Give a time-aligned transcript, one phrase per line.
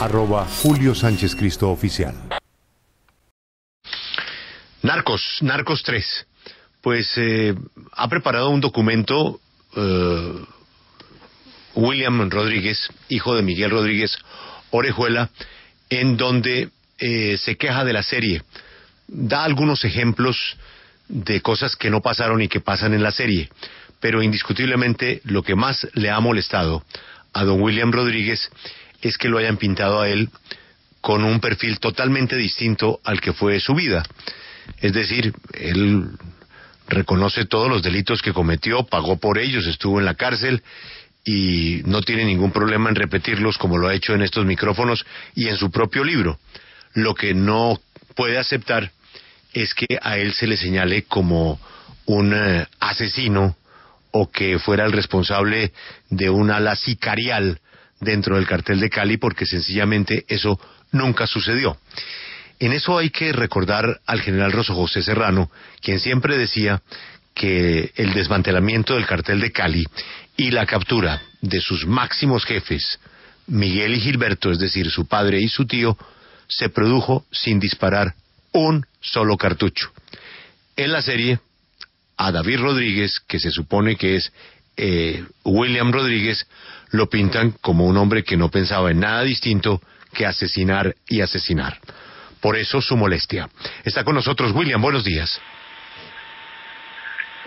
[0.00, 2.14] arroba Julio Sánchez Cristo Oficial.
[4.82, 6.26] Narcos, Narcos 3.
[6.82, 7.54] Pues eh,
[7.92, 9.40] ha preparado un documento
[9.74, 10.44] eh,
[11.74, 14.16] William Rodríguez, hijo de Miguel Rodríguez
[14.70, 15.30] Orejuela,
[15.90, 18.42] en donde eh, se queja de la serie.
[19.08, 20.56] Da algunos ejemplos
[21.08, 23.48] de cosas que no pasaron y que pasan en la serie,
[24.00, 26.84] pero indiscutiblemente lo que más le ha molestado
[27.32, 28.50] a don William Rodríguez
[29.02, 30.30] es que lo hayan pintado a él
[31.00, 34.04] con un perfil totalmente distinto al que fue su vida.
[34.80, 36.08] Es decir, él
[36.88, 40.62] reconoce todos los delitos que cometió, pagó por ellos, estuvo en la cárcel
[41.24, 45.48] y no tiene ningún problema en repetirlos como lo ha hecho en estos micrófonos y
[45.48, 46.38] en su propio libro.
[46.94, 47.80] Lo que no
[48.14, 48.90] puede aceptar
[49.52, 51.60] es que a él se le señale como
[52.06, 53.56] un eh, asesino
[54.12, 55.72] o que fuera el responsable
[56.10, 57.60] de una ala sicarial
[58.00, 60.60] dentro del cartel de Cali porque sencillamente eso
[60.92, 61.76] nunca sucedió.
[62.58, 65.50] En eso hay que recordar al general Rosso José Serrano,
[65.82, 66.82] quien siempre decía
[67.34, 69.84] que el desmantelamiento del cartel de Cali
[70.36, 72.98] y la captura de sus máximos jefes,
[73.46, 75.98] Miguel y Gilberto, es decir, su padre y su tío,
[76.48, 78.14] se produjo sin disparar
[78.52, 79.90] un solo cartucho.
[80.76, 81.40] En la serie,
[82.16, 84.32] a David Rodríguez, que se supone que es
[84.76, 86.46] eh, William Rodríguez,
[86.90, 89.80] lo pintan como un hombre que no pensaba en nada distinto
[90.12, 91.78] que asesinar y asesinar.
[92.40, 93.48] Por eso su molestia.
[93.84, 95.40] Está con nosotros William, buenos días.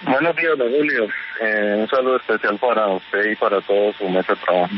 [0.03, 1.07] Buenos días, don Julio.
[1.41, 4.73] Eh, un saludo especial para usted y para todo su mesa de trabajo.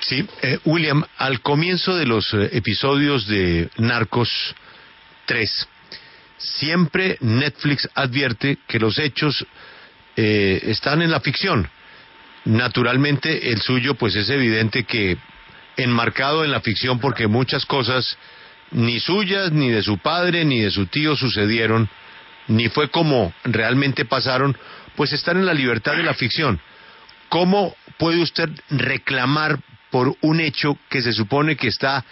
[0.00, 4.54] Sí, eh, William, al comienzo de los eh, episodios de Narcos
[5.26, 5.68] 3,
[6.38, 9.46] siempre Netflix advierte que los hechos
[10.16, 11.68] están en la ficción.
[12.44, 15.18] Naturalmente, el suyo, pues es evidente que
[15.76, 18.16] enmarcado en la ficción porque muchas cosas
[18.70, 21.88] ni suyas, ni de su padre, ni de su tío sucedieron,
[22.48, 24.56] ni fue como realmente pasaron,
[24.96, 26.60] pues están en la libertad de la ficción.
[27.28, 29.58] ¿Cómo puede usted reclamar
[29.90, 32.04] por un hecho que se supone que está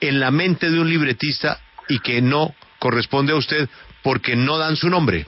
[0.00, 3.68] en la mente de un libretista y que no corresponde a usted
[4.02, 5.26] porque no dan su nombre?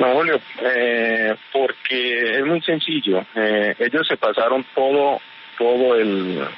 [0.00, 3.22] No, Julio, eh, porque es muy sencillo.
[3.34, 5.20] Eh, ellos se pasaron todo,
[5.58, 6.48] todo el,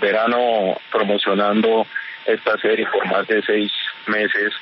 [0.00, 1.86] verano promocionando
[2.24, 3.70] esta serie por más de seis
[4.06, 4.54] meses,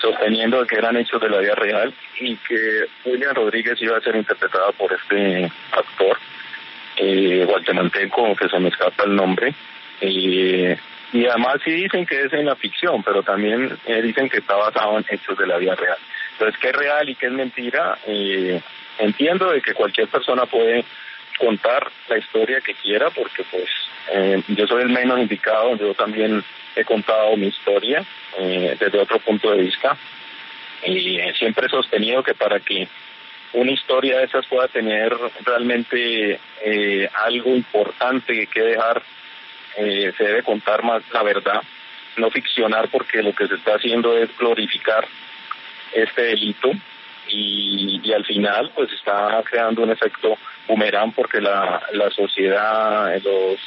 [0.00, 4.16] sosteniendo que eran hechos de la vida real y que William Rodríguez iba a ser
[4.16, 6.18] interpretada por este actor,
[6.96, 9.54] eh, guatemalteco, que se me escapa el nombre.
[10.00, 10.76] Eh,
[11.12, 14.56] y además sí dicen que es en la ficción, pero también eh, dicen que está
[14.56, 15.98] basado en hechos de la vida real.
[16.42, 17.98] Entonces, ¿qué es real y qué es mentira?
[18.04, 18.60] Eh,
[18.98, 20.84] entiendo de que cualquier persona puede
[21.38, 23.68] contar la historia que quiera, porque pues
[24.10, 26.42] eh, yo soy el menos indicado, yo también
[26.74, 28.04] he contado mi historia
[28.38, 29.96] eh, desde otro punto de vista
[30.84, 32.88] y siempre he sostenido que para que
[33.52, 39.00] una historia de esas pueda tener realmente eh, algo importante que dejar,
[39.76, 41.62] se debe contar más la verdad,
[42.16, 45.06] no ficcionar porque lo que se está haciendo es glorificar
[45.94, 46.70] este delito
[47.28, 50.36] y, y al final pues está creando un efecto
[50.68, 53.60] boomerang porque la, la sociedad, los,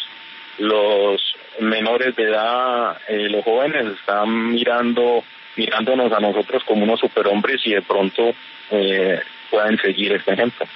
[0.60, 5.24] los menores de edad, eh, los jóvenes están mirando
[5.58, 8.34] mirándonos a nosotros como unos superhombres y de pronto
[8.72, 10.68] eh, puedan seguir este ejemplo.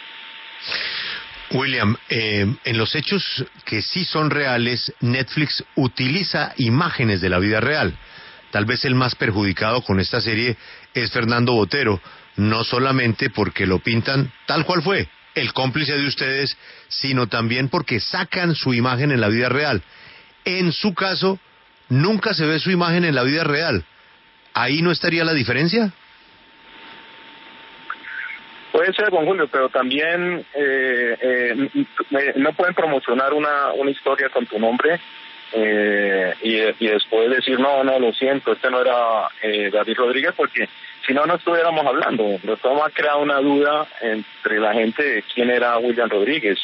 [1.52, 7.60] William, eh, en los hechos que sí son reales, Netflix utiliza imágenes de la vida
[7.60, 7.96] real.
[8.52, 10.58] Tal vez el más perjudicado con esta serie
[10.94, 12.02] es Fernando Botero,
[12.36, 18.00] no solamente porque lo pintan tal cual fue, el cómplice de ustedes, sino también porque
[18.00, 19.84] sacan su imagen en la vida real.
[20.46, 21.40] En su caso,
[21.90, 23.84] nunca se ve su imagen en la vida real.
[24.54, 25.92] ¿Ahí no estaría la diferencia?
[28.72, 34.58] Puede ser, Juan Julio, pero también eh, eh, no pueden promocionar una historia con tu
[34.58, 35.00] nombre
[35.54, 40.70] eh, y, después decir, no, no, lo siento, este no era eh, David Rodríguez, porque
[41.06, 42.24] si no, no estuviéramos hablando.
[42.26, 46.60] Esto ha creado una duda entre la gente de quién era William Rodríguez.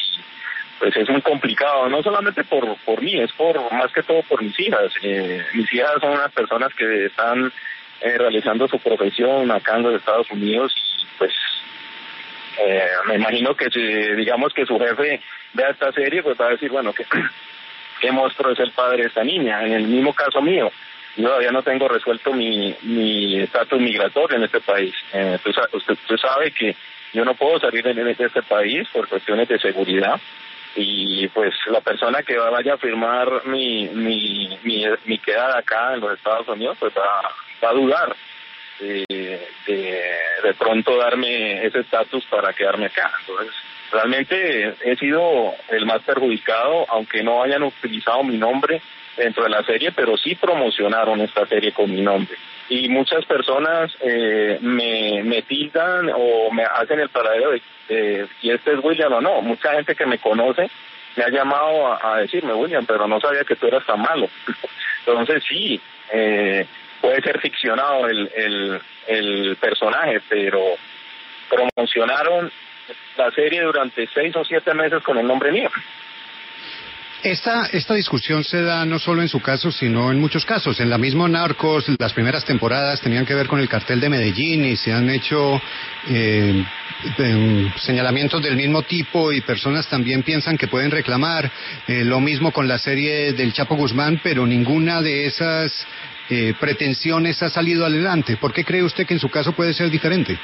[0.77, 4.43] Pues es muy complicado, no solamente por, por mí, es por más que todo por
[4.43, 4.91] mis hijas.
[5.01, 7.51] Eh, mis hijas son unas personas que están
[8.01, 10.75] eh, realizando su profesión acá en los Estados Unidos
[11.17, 11.31] pues
[12.57, 13.81] eh, me imagino que si
[14.15, 15.21] digamos que su jefe
[15.53, 17.05] vea esta serie, pues va a decir, bueno, que
[17.99, 19.63] qué monstruo es el padre de esta niña.
[19.63, 20.71] En el mismo caso mío,
[21.17, 24.93] yo todavía no tengo resuelto mi mi estatus migratorio en este país.
[25.13, 25.37] Eh,
[25.73, 26.75] usted, sabe que
[27.13, 30.19] yo no puedo salir de, este país por cuestiones de seguridad
[30.75, 36.01] y pues la persona que vaya a firmar mi, mi, mi, mi quedada acá en
[36.01, 37.21] los Estados Unidos pues va,
[37.63, 38.15] va a dudar
[38.79, 43.11] de, de, pronto darme ese estatus para quedarme acá.
[43.21, 43.53] Entonces,
[43.95, 48.81] realmente he sido el más perjudicado, aunque no hayan utilizado mi nombre
[49.15, 52.35] dentro de la serie, pero sí promocionaron esta serie con mi nombre.
[52.67, 58.73] Y muchas personas eh, me, me tildan o me hacen el paradero de, si este
[58.73, 59.41] es William o no.
[59.41, 60.69] Mucha gente que me conoce
[61.15, 64.27] me ha llamado a, decirme, William, pero no sabía que tú eras tan malo.
[65.05, 65.79] Entonces sí,
[66.11, 66.65] eh,
[66.99, 70.61] puede ser ficcionado el, el, el personaje, pero
[71.49, 72.51] promocionaron
[73.17, 75.69] la serie durante seis o siete meses con el nombre mío.
[77.25, 80.79] Esta, esta discusión se da no solo en su caso, sino en muchos casos.
[80.79, 84.63] En la misma Narcos, las primeras temporadas tenían que ver con el cartel de Medellín
[84.63, 85.59] y se han hecho
[86.07, 86.63] eh,
[87.17, 91.51] em, señalamientos del mismo tipo y personas también piensan que pueden reclamar.
[91.87, 95.87] Eh, lo mismo con la serie del Chapo Guzmán, pero ninguna de esas
[96.29, 98.37] eh, pretensiones ha salido adelante.
[98.37, 100.37] ¿Por qué cree usted que en su caso puede ser diferente?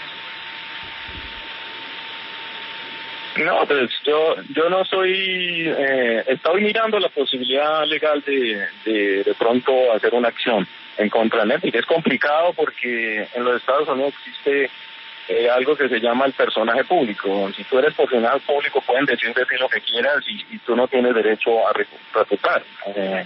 [3.46, 9.92] No, pues yo yo no soy, eh, estoy mirando la posibilidad legal de, de pronto
[9.94, 10.68] hacer una acción
[10.98, 11.76] en contra de Netflix.
[11.76, 14.70] Es complicado porque en los Estados Unidos existe
[15.28, 17.52] eh, algo que se llama el personaje público.
[17.56, 20.88] Si tú eres profesional público pueden decir de ti lo que quieras y, tú no
[20.88, 21.74] tienes derecho a
[22.14, 22.64] refutar.
[22.96, 23.26] Eh,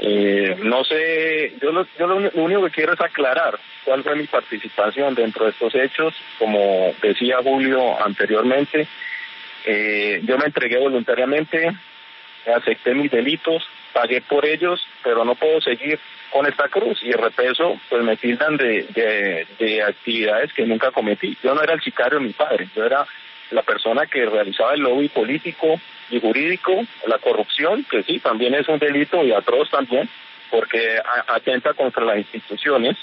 [0.00, 4.26] eh, no sé, yo, lo, yo lo, único que quiero es aclarar cuál fue mi
[4.26, 6.14] participación dentro de estos hechos.
[6.38, 8.86] Como decía Julio anteriormente,
[9.64, 11.72] eh, yo me entregué voluntariamente,
[12.54, 15.98] acepté mis delitos, pagué por ellos, pero no puedo seguir
[16.30, 21.38] con esta cruz y repeso, pues me tildan de, de, de actividades que nunca cometí.
[21.42, 23.06] Yo no era el sicario de mi padre, yo era
[23.50, 28.68] la persona que realizaba el lobby político y jurídico, la corrupción, que sí, también es
[28.68, 30.08] un delito y atroz también,
[30.50, 32.96] porque atenta contra las instituciones,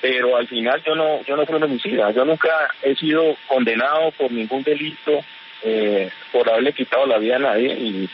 [0.00, 4.10] pero al final yo no, yo no fui un homicida, yo nunca he sido condenado
[4.12, 5.24] por ningún delito
[5.62, 8.10] eh, por haberle quitado la vida a nadie y,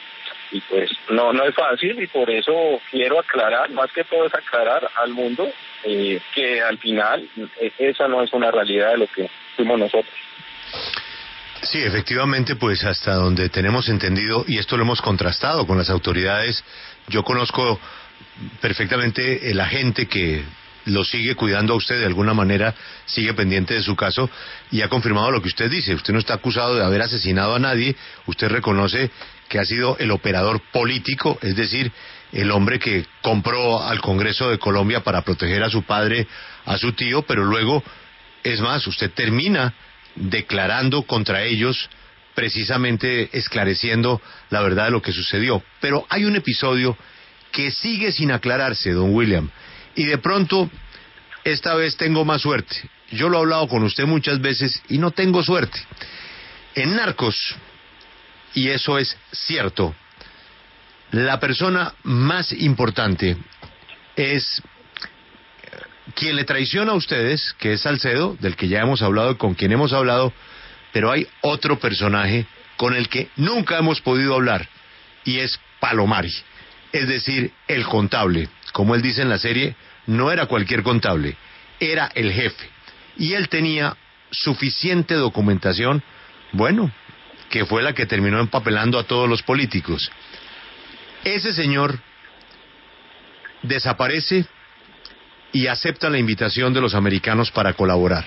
[0.68, 4.88] pues no, no es fácil y por eso quiero aclarar, más que todo es aclarar
[4.96, 5.50] al mundo
[5.84, 7.28] eh, que al final
[7.60, 10.14] eh, esa no es una realidad de lo que fuimos nosotros.
[11.62, 16.62] Sí, efectivamente, pues hasta donde tenemos entendido, y esto lo hemos contrastado con las autoridades,
[17.08, 17.80] yo conozco
[18.60, 20.44] perfectamente el agente que
[20.84, 22.74] lo sigue cuidando a usted de alguna manera,
[23.04, 24.30] sigue pendiente de su caso
[24.70, 25.94] y ha confirmado lo que usted dice.
[25.94, 27.94] Usted no está acusado de haber asesinado a nadie,
[28.26, 29.10] usted reconoce
[29.48, 31.92] que ha sido el operador político, es decir,
[32.32, 36.26] el hombre que compró al Congreso de Colombia para proteger a su padre,
[36.64, 37.82] a su tío, pero luego,
[38.42, 39.74] es más, usted termina
[40.20, 41.88] declarando contra ellos,
[42.34, 44.20] precisamente esclareciendo
[44.50, 45.62] la verdad de lo que sucedió.
[45.80, 46.96] Pero hay un episodio
[47.50, 49.50] que sigue sin aclararse, don William,
[49.94, 50.70] y de pronto,
[51.44, 52.76] esta vez tengo más suerte.
[53.10, 55.80] Yo lo he hablado con usted muchas veces y no tengo suerte.
[56.74, 57.56] En Narcos,
[58.54, 59.94] y eso es cierto,
[61.10, 63.36] la persona más importante
[64.14, 64.62] es
[66.18, 69.70] quien le traiciona a ustedes, que es Salcedo, del que ya hemos hablado con quien
[69.70, 70.32] hemos hablado,
[70.92, 72.44] pero hay otro personaje
[72.76, 74.68] con el que nunca hemos podido hablar,
[75.24, 76.34] y es Palomari,
[76.90, 78.48] es decir, el contable.
[78.72, 81.36] Como él dice en la serie, no era cualquier contable,
[81.78, 82.68] era el jefe.
[83.16, 83.96] Y él tenía
[84.32, 86.02] suficiente documentación,
[86.50, 86.90] bueno,
[87.48, 90.10] que fue la que terminó empapelando a todos los políticos.
[91.22, 92.00] Ese señor
[93.62, 94.46] desaparece
[95.52, 98.26] y acepta la invitación de los americanos para colaborar.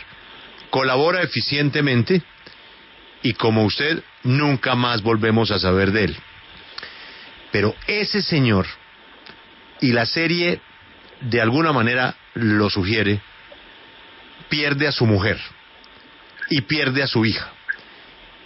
[0.70, 2.24] Colabora eficientemente
[3.24, 6.18] y como usted, nunca más volvemos a saber de él.
[7.52, 8.66] Pero ese señor,
[9.80, 10.62] y la serie
[11.22, 13.22] de alguna manera lo sugiere,
[14.50, 15.40] pierde a su mujer
[16.50, 17.52] y pierde a su hija.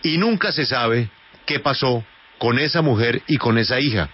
[0.03, 1.09] Y nunca se sabe
[1.45, 2.03] qué pasó
[2.37, 4.09] con esa mujer y con esa hija.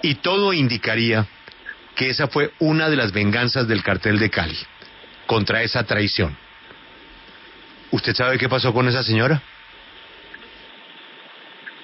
[0.00, 1.26] Y todo indicaría
[1.98, 4.56] que esa fue una de las venganzas del cartel de Cali
[5.26, 6.38] contra esa traición.
[7.90, 9.42] ¿Usted sabe qué pasó con esa señora?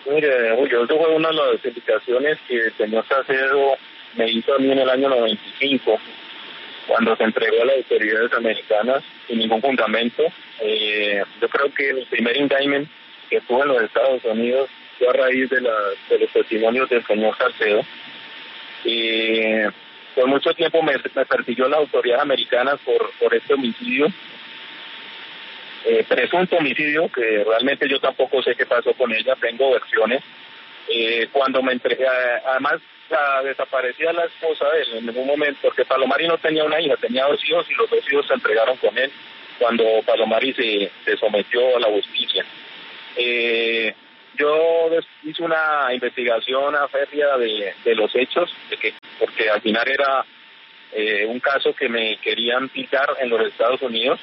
[0.06, 3.76] Mire, Julio, eso fue una de las indicaciones que el señor Salcedo
[4.16, 5.98] me hizo a mí en el año 95,
[6.86, 10.22] cuando se entregó a las autoridades americanas sin ningún fundamento.
[10.60, 12.88] Eh, yo creo que el primer indictment
[13.28, 15.74] que tuvo en los Estados Unidos fue a raíz de, la,
[16.20, 17.82] los testimonios del señor Salcedo.
[18.84, 19.64] Y
[20.14, 24.06] por mucho tiempo me, persiguió la autoridad americana por, por este homicidio,
[25.84, 30.22] eh, presunto homicidio, que realmente yo tampoco sé qué pasó con ella, tengo versiones,
[30.86, 32.06] Eh, cuando me entregué,
[32.46, 32.74] además
[33.08, 36.96] la, desaparecía la esposa de él en ningún momento, porque Palomari no tenía una hija,
[36.96, 39.10] tenía dos hijos y los dos hijos se entregaron con él
[39.58, 42.44] cuando Palomari se, se sometió a la justicia.
[43.16, 43.94] Eh,
[44.36, 44.90] yo
[45.22, 50.24] hice una investigación a de, de los hechos, de que, porque al final era
[50.92, 54.20] eh, un caso que me querían picar en los Estados Unidos.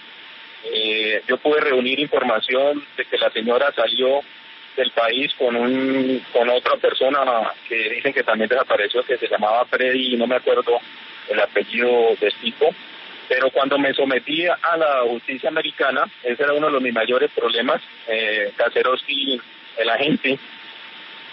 [0.64, 4.22] Eh, yo pude reunir información de que la señora salió
[4.78, 9.66] del país con un con otra persona que dicen que también desapareció, que se llamaba
[9.66, 10.80] Freddy, no me acuerdo
[11.30, 12.70] el apellido de tipo.
[13.28, 17.82] Pero cuando me sometí a la justicia americana, ese era uno de mis mayores problemas.
[18.08, 18.52] Eh,
[19.78, 20.38] el agente,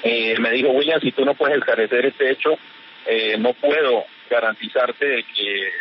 [0.02, 2.59] eh, me dijo, William, si tú no puedes esclarecer este hecho,
[3.07, 5.73] eh, no puedo garantizarte de que,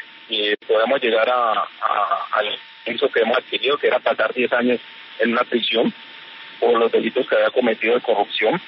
[0.68, 1.68] podamos llegar a,
[2.32, 4.80] al eso que hemos adquirido, que era pasar 10 años
[5.20, 5.94] en una prisión
[6.60, 8.60] por los delitos que había cometido de corrupción.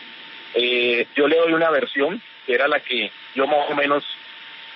[0.53, 4.03] Eh, yo le doy una versión que era la que yo más o menos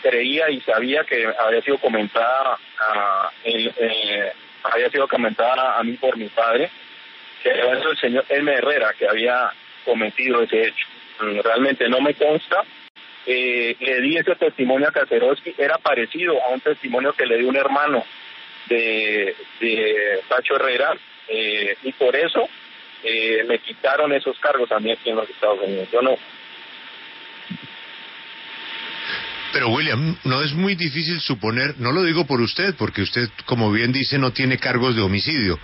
[0.01, 4.31] creía y sabía que había sido comentada a, eh,
[4.63, 6.69] había sido comentada a mí por mi padre
[7.49, 8.51] el señor M.
[8.51, 9.51] Herrera que había
[9.85, 10.87] cometido ese hecho.
[11.21, 12.63] Mm, realmente no me consta.
[13.25, 17.47] Eh, le di ese testimonio a Cacerowski, era parecido a un testimonio que le dio
[17.47, 18.03] un hermano
[18.67, 20.93] de, de Pacho Herrera,
[21.29, 22.49] eh, y por eso
[23.03, 25.87] eh, me quitaron esos cargos a mí aquí en los Estados Unidos.
[25.91, 26.15] Yo no.
[29.53, 33.71] Pero William, no es muy difícil suponer, no lo digo por usted, porque usted, como
[33.71, 35.59] bien dice, no tiene cargos de homicidio,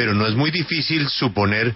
[0.00, 1.74] pero no es muy difícil suponer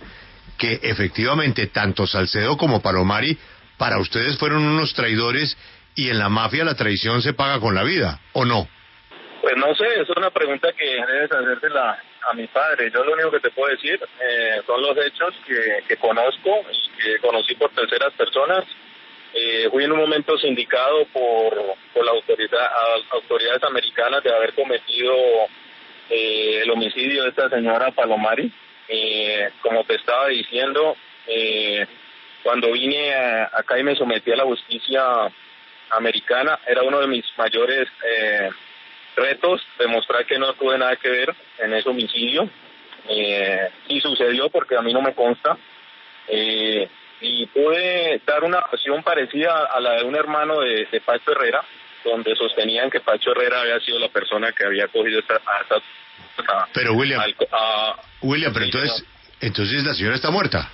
[0.57, 3.37] que efectivamente tanto Salcedo como Palomari
[3.77, 5.55] para ustedes fueron unos traidores
[5.95, 8.67] y en la mafia la traición se paga con la vida, ¿o no?
[9.43, 11.99] Pues no sé, es una pregunta que debes hacérsela
[12.31, 12.91] a mi padre.
[12.91, 17.19] Yo lo único que te puedo decir eh, son los hechos que, conozco y que
[17.19, 18.65] conocí por terceras personas.
[19.35, 21.53] Eh, fui en un momento sindicado por,
[21.93, 22.71] por las autoridad,
[23.11, 25.13] autoridades americanas de haber cometido
[26.11, 28.53] eh, el homicidio de esta señora Palomari.
[28.89, 30.97] Eh, como te estaba diciendo,
[31.27, 31.87] eh,
[32.43, 35.03] cuando vine acá y me sometí a la justicia
[35.91, 38.51] americana, era uno de mis mayores eh,
[39.17, 42.49] retos demostrar que no tuve nada que ver en ese homicidio.
[43.09, 45.57] Eh, y sucedió porque a mí no me consta.
[46.29, 46.89] Eh,
[47.21, 51.65] y pude dar una versión parecida a la de un hermano de, de Herrera,
[52.05, 55.41] donde sostenían que Pacho Herrera había sido la persona que había cogido esta,
[56.73, 57.23] pero William,
[58.23, 59.05] William, pero entonces,
[59.41, 60.71] entonces la señora está muerta.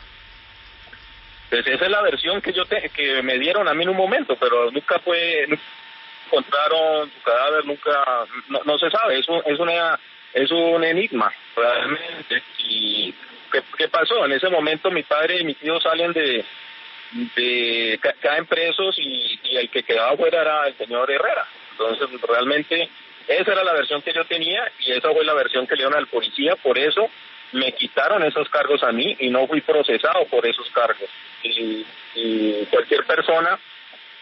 [1.50, 3.96] Pues esa es la versión que yo te, que me dieron a mí en un
[3.96, 5.46] momento, pero nunca fue,
[6.26, 8.26] encontraron su cadáver, nunca,
[8.64, 9.98] no, se sabe, es un, es una,
[10.32, 12.42] es un enigma realmente.
[12.58, 13.12] Y
[13.52, 14.24] ¿qué, ¿qué pasó?
[14.24, 16.44] En ese momento mi padre y mi tío salen de,
[17.12, 21.46] de caen presos y, el que quedaba fuera era el señor Herrera.
[21.72, 22.88] Entonces, realmente,
[23.26, 25.98] esa era la versión que yo tenía y esa fue la versión que le dieron
[25.98, 26.56] al policía.
[26.56, 27.10] Por eso
[27.52, 31.08] me quitaron esos cargos a mí y no fui procesado por esos cargos.
[31.42, 31.84] Y,
[32.70, 33.58] cualquier persona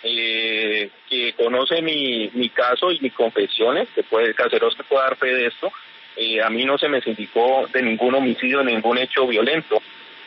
[0.02, 5.16] eh, que conoce mi, mi caso y mis confesiones, que puede, caseros que pueda dar
[5.16, 5.73] fe de esto,
[6.16, 9.80] eh, a mí no se me sindicó de ningún homicidio, ningún hecho violento.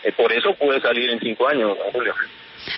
[0.04, 2.16] Eh, por eso pude salir en cinco años, Julio.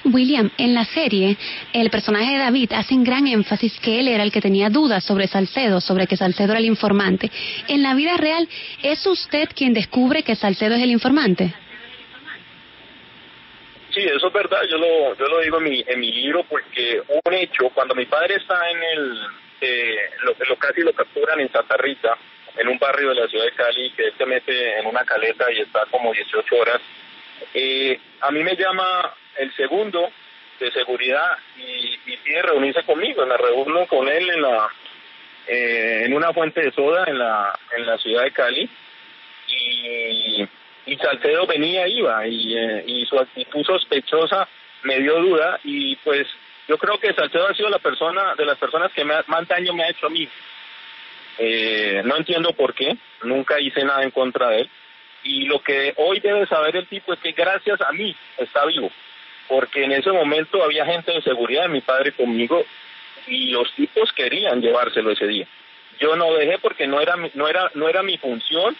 [0.05, 1.37] William, en la serie,
[1.73, 5.03] el personaje de David hace un gran énfasis que él era el que tenía dudas
[5.03, 7.31] sobre Salcedo, sobre que Salcedo era el informante.
[7.67, 8.47] En la vida real,
[8.81, 11.53] ¿es usted quien descubre que Salcedo es el informante?
[13.93, 17.01] Sí, eso es verdad, yo lo, yo lo digo en mi, en mi libro porque
[17.07, 19.19] un hecho, cuando mi padre está en el,
[19.61, 22.17] eh, lo, lo casi lo capturan en Santa Rita,
[22.57, 25.51] en un barrio de la ciudad de Cali, que él se mete en una caleta
[25.51, 26.81] y está como 18 horas,
[27.53, 30.11] eh, a mí me llama el segundo
[30.59, 33.25] de seguridad y, y pide reunirse conmigo.
[33.25, 34.69] Me reúno con él en la
[35.47, 38.69] eh, en una fuente de soda en la en la ciudad de Cali
[39.47, 40.47] y,
[40.85, 44.47] y Salcedo venía iba y, eh, y su actitud sospechosa
[44.83, 46.27] me dio duda y pues
[46.67, 49.83] yo creo que Salcedo ha sido la persona de las personas que más daño me
[49.83, 50.27] ha hecho a mí.
[51.39, 54.69] Eh, no entiendo por qué, nunca hice nada en contra de él.
[55.23, 58.89] Y lo que hoy debe saber el tipo es que gracias a mí está vivo
[59.47, 62.63] porque en ese momento había gente de seguridad de mi padre conmigo
[63.27, 65.47] y los tipos querían llevárselo ese día.
[65.99, 68.75] Yo no dejé porque no era no era no era mi función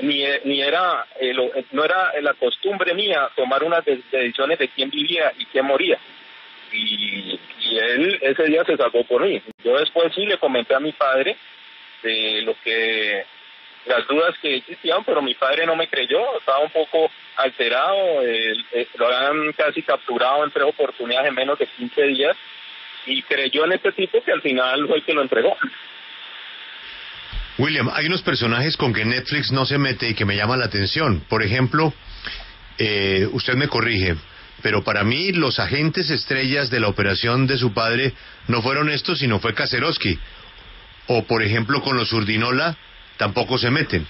[0.00, 1.34] ni ni era eh,
[1.72, 5.98] no era la costumbre mía tomar unas decisiones de quién vivía y quién moría.
[6.70, 9.40] Y, y él ese día se sacó por mí.
[9.64, 11.36] Yo después sí le comenté a mi padre
[12.02, 13.24] de lo que
[13.86, 18.54] las dudas que existían, pero mi padre no me creyó, estaba un poco alterado, eh,
[18.96, 22.36] lo habían casi capturado en tres oportunidades en menos de 15 días
[23.06, 25.56] y creyó en este tipo que al final fue el que lo entregó.
[27.58, 30.66] William, hay unos personajes con que Netflix no se mete y que me llaman la
[30.66, 31.24] atención.
[31.28, 31.92] Por ejemplo,
[32.78, 34.14] eh, usted me corrige,
[34.62, 38.12] pero para mí los agentes estrellas de la operación de su padre
[38.46, 40.18] no fueron estos, sino fue Kacerowski.
[41.08, 42.76] O, por ejemplo, con los Urdinola
[43.18, 44.06] tampoco se meten.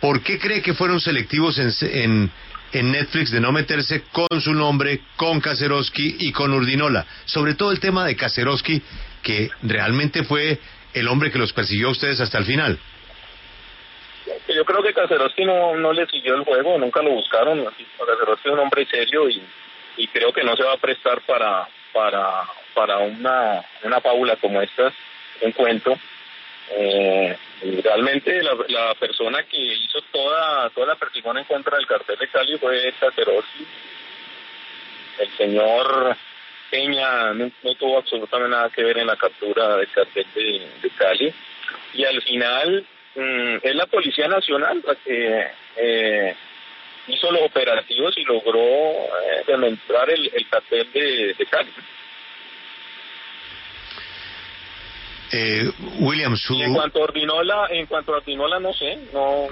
[0.00, 2.30] ¿Por qué cree que fueron selectivos en,
[2.72, 7.06] en, Netflix de no meterse con su nombre, con Kacerowski y con Urdinola?
[7.24, 8.82] Sobre todo el tema de Kacerowski,
[9.22, 10.58] que realmente fue
[10.94, 12.78] el hombre que los persiguió a ustedes hasta el final.
[14.48, 17.64] Yo creo que Kacerowski no, no le siguió el juego, nunca lo buscaron.
[17.64, 19.42] Kacerowski es un hombre serio y,
[20.08, 24.90] creo que no se va a prestar para, para, para una, una fábula como esta,
[25.42, 25.98] un cuento.
[26.72, 27.36] Eh,
[27.82, 32.28] realmente la, la, persona que hizo toda toda la persecución en contra del cartel de
[32.28, 33.66] Cali fue Cacerosi.
[35.18, 36.16] El señor
[36.70, 41.34] Peña no, tuvo absolutamente nada que ver en la captura del cartel de, Cali.
[41.94, 42.86] Y al final
[43.16, 45.46] mm, es la Policía Nacional la que
[45.76, 46.36] eh,
[47.08, 51.72] hizo los operativos y logró eh, demostrar el, el cartel de Cali.
[55.32, 55.70] Eh,
[56.00, 59.46] William, en cuanto a Ordinola, en cuanto a Ordinola no sé, no,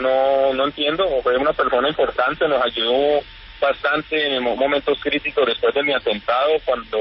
[0.00, 1.04] no, no entiendo.
[1.22, 3.20] Fue una persona importante, nos ayudó
[3.60, 6.98] bastante en momentos críticos después de mi atentado, cuando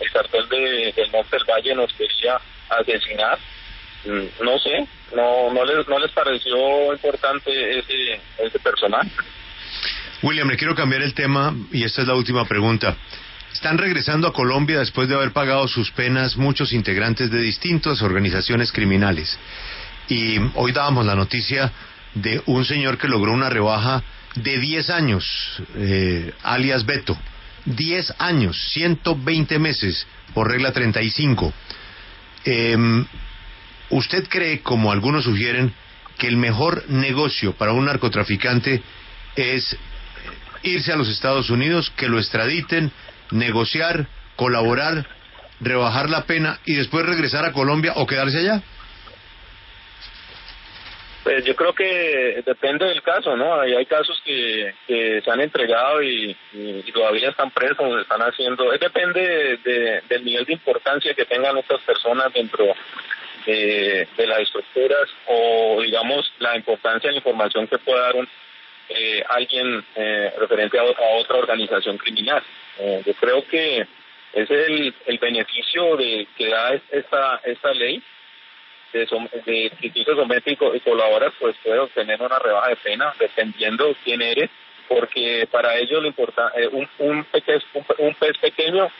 [0.00, 2.40] el, cartel de, del Monte del Valle nos quería
[2.70, 3.38] asesinar.
[4.04, 9.10] Mm, no sé, no, no les, no les pareció importante ese, ese personaje.
[10.22, 12.96] William, le quiero cambiar el tema y esta es la última pregunta.
[13.52, 18.70] Están regresando a Colombia después de haber pagado sus penas muchos integrantes de distintas organizaciones
[18.72, 19.38] criminales.
[20.08, 21.72] Y hoy dábamos la noticia
[22.14, 24.02] de un señor que logró una rebaja
[24.34, 27.18] de 10 años, eh, alias Beto.
[27.64, 31.52] 10 años, 120 meses por regla 35.
[32.44, 33.06] Eh, em,
[33.90, 35.72] ¿Usted cree, como algunos sugieren,
[36.18, 38.82] que el mejor negocio para un narcotraficante
[39.34, 39.76] es
[40.62, 42.92] irse a los Estados Unidos, que lo extraditen,
[43.30, 45.06] negociar, colaborar,
[45.60, 48.62] rebajar la pena y después regresar a Colombia o quedarse allá?
[51.24, 53.60] Pues yo creo que depende del caso, ¿no?
[53.60, 56.34] Hay, casos que, se han entregado y,
[56.94, 58.70] todavía están presos, están haciendo.
[58.70, 62.64] depende de, del nivel de importancia que tengan estas personas dentro
[63.44, 68.28] de, de las estructuras o, digamos, la importancia de la información que pueda dar un,
[68.88, 72.42] eh, alguien eh, referente a, otra organización criminal.
[72.78, 73.86] Eh, yo creo que
[74.32, 78.02] es el, el beneficio de que da esta, esta ley
[78.92, 79.00] de,
[79.44, 84.48] de que tú y, colaboras, pues puedes obtener una rebaja de pena dependiendo quién eres,
[84.88, 87.62] porque para ellos lo importa, un, un, pez,
[87.98, 88.90] un, pez pequeño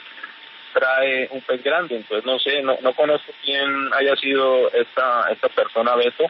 [0.75, 5.49] trae un pez grande, entonces no sé, no, no conozco quién haya sido esta, esta
[5.49, 6.27] persona Beto,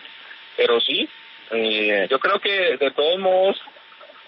[0.56, 1.08] pero sí,
[1.50, 3.56] eh, yo creo que de todos modos,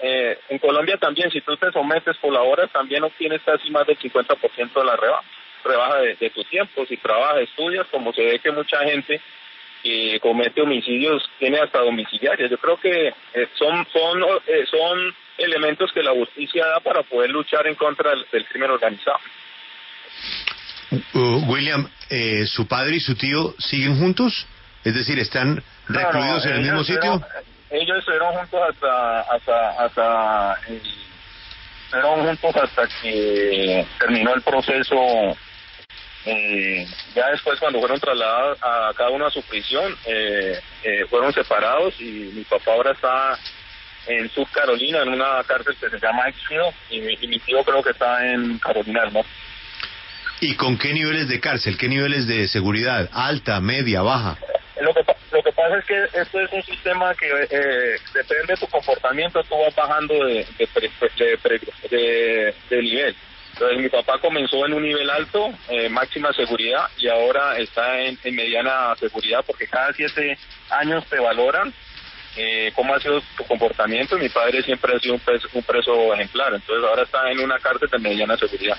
[0.02, 3.86] eh, en Colombia también, si tú te sometes por la hora, también obtienes casi más
[3.86, 5.24] del 50% de la rebaja,
[5.64, 6.86] rebaja de, tu tiempo.
[6.86, 9.20] Si trabajas, estudias, como se ve que mucha gente
[9.82, 12.50] que comete homicidios tiene hasta domiciliarios.
[12.50, 17.30] Yo creo que eh, son, son, eh, son elementos que la justicia da para poder
[17.30, 19.18] luchar en contra del, crimen organizado.
[21.14, 24.46] Uh, William, eh, ¿su padre y su tío siguen juntos?
[24.84, 27.22] Es decir, ¿están recluidos en el mismo sitio?
[27.70, 30.58] ellos estuvieron juntos hasta hasta hasta
[31.84, 34.96] estuvieron juntos hasta que terminó el proceso
[36.26, 41.32] eh, ya después cuando fueron trasladados a cada uno a su prisión eh, eh, fueron
[41.32, 43.38] separados y mi papá ahora está
[44.06, 47.82] en Sur Carolina en una cárcel que se llama Exfield y, y mi tío creo
[47.82, 49.30] que está en Carolina del Norte
[50.42, 51.76] ¿Y con qué niveles de cárcel?
[51.76, 53.10] ¿Qué niveles de seguridad?
[53.12, 54.38] ¿Alta, media, baja?
[54.80, 58.56] Lo que, lo que pasa es que esto es un sistema que eh, depende de
[58.56, 60.46] tu comportamiento, tú vas bajando de,
[61.90, 63.14] de, de, nivel.
[63.52, 68.18] Entonces mi papá comenzó en un nivel alto, eh, máxima seguridad, y ahora está en,
[68.32, 70.38] mediana seguridad porque cada siete
[70.70, 71.74] años te valoran
[72.36, 74.16] eh, cómo ha sido tu comportamiento.
[74.16, 77.58] Mi padre siempre ha sido un preso, un preso ejemplar, entonces ahora está en una
[77.58, 78.78] cárcel de mediana seguridad.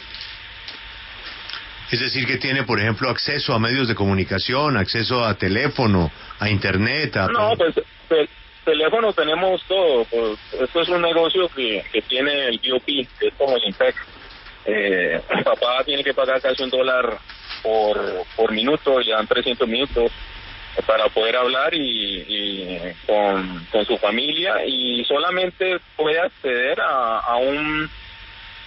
[1.91, 6.49] Es decir, que tiene, por ejemplo, acceso a medios de comunicación, acceso a teléfono, a
[6.49, 7.17] internet.
[7.17, 7.27] A...
[7.27, 7.75] No, pues
[8.63, 10.05] teléfono tenemos todo.
[10.05, 12.87] Pues, esto es un negocio que, que tiene el BOP,
[13.19, 13.95] es como el INPEC.
[14.65, 17.17] Eh, papá tiene que pagar casi un dólar
[17.63, 17.99] por,
[18.35, 20.11] por minuto, ya dan 300 minutos.
[20.85, 27.89] para poder hablar y, con, su familia y solamente puede acceder a, un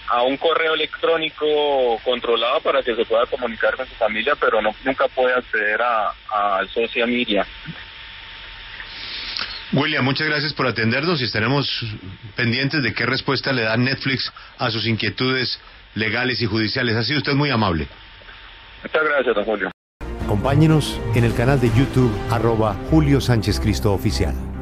[0.07, 4.75] a un correo electrónico controlado para que se pueda comunicar con su familia, pero no
[4.83, 7.45] nunca puede acceder a, a social media.
[9.73, 11.67] William, muchas gracias por atendernos y estaremos
[12.35, 15.59] pendientes de qué respuesta le da Netflix a sus inquietudes
[15.95, 16.95] legales y judiciales.
[16.95, 17.87] Ha sido usted muy amable.
[18.83, 19.71] Muchas gracias, don Julio.
[20.23, 24.54] Acompáñenos en el canal de YouTube arroba Julio Sánchez Cristo Oficial.